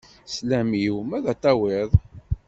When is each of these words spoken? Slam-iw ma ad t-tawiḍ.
Slam-iw 0.35 0.95
ma 1.09 1.17
ad 1.31 1.35
t-tawiḍ. 1.39 1.91